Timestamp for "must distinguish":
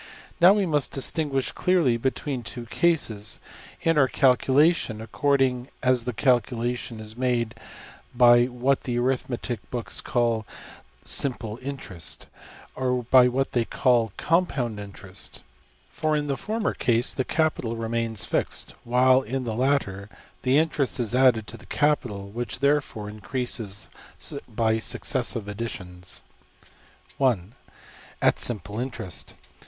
0.65-1.51